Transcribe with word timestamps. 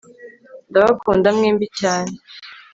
ndabakunda 0.69 1.27
mwembi 1.35 1.67
cyane 1.79 2.13